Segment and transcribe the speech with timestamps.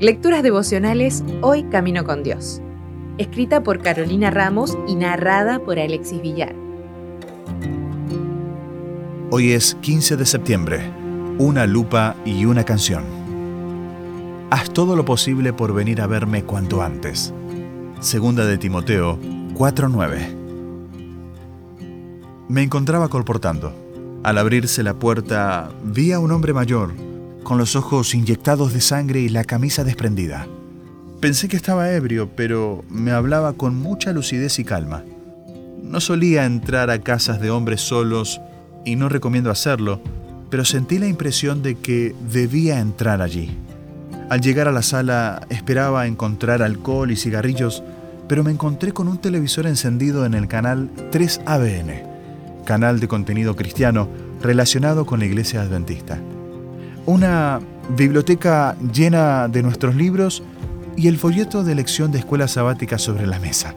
[0.00, 2.62] Lecturas devocionales Hoy Camino con Dios.
[3.18, 6.54] Escrita por Carolina Ramos y narrada por Alexis Villar.
[9.30, 10.90] Hoy es 15 de septiembre.
[11.36, 13.04] Una lupa y una canción.
[14.50, 17.34] Haz todo lo posible por venir a verme cuanto antes.
[18.00, 19.18] Segunda de Timoteo
[19.54, 20.34] 4:9.
[22.48, 23.74] Me encontraba colportando.
[24.22, 27.09] Al abrirse la puerta, vi a un hombre mayor
[27.42, 30.46] con los ojos inyectados de sangre y la camisa desprendida.
[31.20, 35.04] Pensé que estaba ebrio, pero me hablaba con mucha lucidez y calma.
[35.82, 38.40] No solía entrar a casas de hombres solos
[38.84, 40.00] y no recomiendo hacerlo,
[40.48, 43.50] pero sentí la impresión de que debía entrar allí.
[44.30, 47.82] Al llegar a la sala esperaba encontrar alcohol y cigarrillos,
[48.28, 54.08] pero me encontré con un televisor encendido en el canal 3ABN, canal de contenido cristiano
[54.40, 56.18] relacionado con la iglesia adventista
[57.10, 57.58] una
[57.96, 60.44] biblioteca llena de nuestros libros
[60.96, 63.74] y el folleto de lección de escuela sabática sobre la mesa.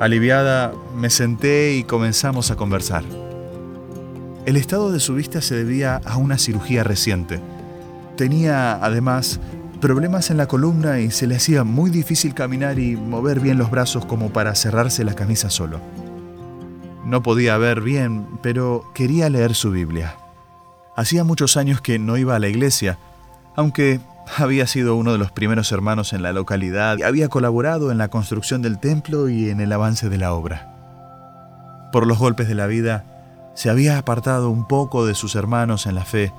[0.00, 3.04] Aliviada, me senté y comenzamos a conversar.
[4.46, 7.40] El estado de su vista se debía a una cirugía reciente.
[8.16, 9.38] Tenía, además,
[9.78, 13.70] problemas en la columna y se le hacía muy difícil caminar y mover bien los
[13.70, 15.78] brazos como para cerrarse la camisa solo.
[17.04, 20.17] No podía ver bien, pero quería leer su Biblia.
[20.98, 22.98] Hacía muchos años que no iba a la iglesia,
[23.54, 24.00] aunque
[24.36, 28.08] había sido uno de los primeros hermanos en la localidad y había colaborado en la
[28.08, 30.74] construcción del templo y en el avance de la obra.
[31.92, 33.04] Por los golpes de la vida,
[33.54, 36.32] se había apartado un poco de sus hermanos en la fe,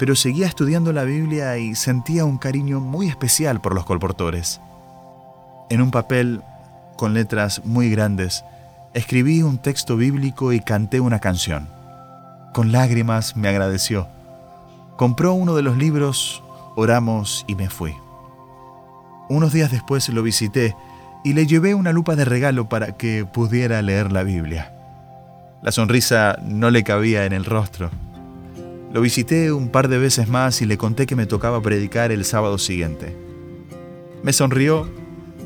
[0.00, 4.60] pero seguía estudiando la Biblia y sentía un cariño muy especial por los colportores.
[5.70, 6.42] En un papel
[6.96, 8.44] con letras muy grandes,
[8.94, 11.81] escribí un texto bíblico y canté una canción.
[12.52, 14.08] Con lágrimas me agradeció.
[14.96, 16.42] Compró uno de los libros,
[16.76, 17.94] oramos y me fui.
[19.30, 20.76] Unos días después lo visité
[21.24, 24.74] y le llevé una lupa de regalo para que pudiera leer la Biblia.
[25.62, 27.90] La sonrisa no le cabía en el rostro.
[28.92, 32.26] Lo visité un par de veces más y le conté que me tocaba predicar el
[32.26, 33.16] sábado siguiente.
[34.22, 34.90] Me sonrió,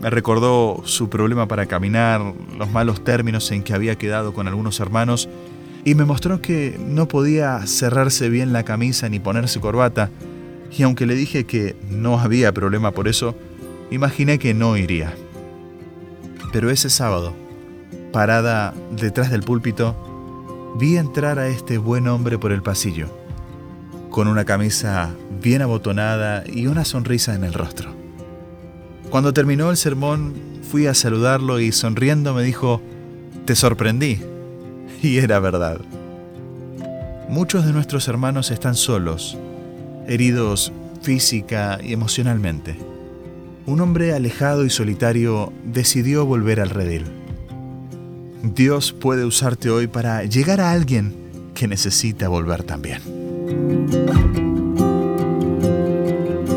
[0.00, 2.22] me recordó su problema para caminar,
[2.56, 5.28] los malos términos en que había quedado con algunos hermanos
[5.84, 10.10] y me mostró que no podía cerrarse bien la camisa ni ponerse corbata,
[10.76, 13.36] y aunque le dije que no había problema por eso,
[13.90, 15.14] imaginé que no iría.
[16.52, 17.34] Pero ese sábado,
[18.12, 23.08] parada detrás del púlpito, vi entrar a este buen hombre por el pasillo,
[24.10, 25.10] con una camisa
[25.42, 27.90] bien abotonada y una sonrisa en el rostro.
[29.10, 30.34] Cuando terminó el sermón,
[30.68, 32.80] fui a saludarlo y sonriendo me dijo,
[33.44, 34.20] te sorprendí.
[35.02, 35.78] Y era verdad.
[37.28, 39.36] Muchos de nuestros hermanos están solos,
[40.06, 40.72] heridos
[41.02, 42.76] física y emocionalmente.
[43.66, 47.04] Un hombre alejado y solitario decidió volver al redil.
[48.42, 51.14] Dios puede usarte hoy para llegar a alguien
[51.54, 53.00] que necesita volver también.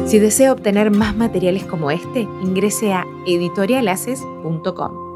[0.05, 5.06] Si desea obtener más materiales como este, ingrese a editorialaces.com.